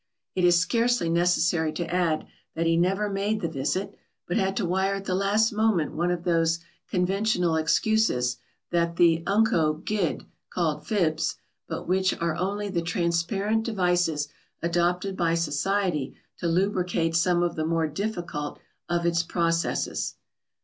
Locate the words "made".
3.07-3.39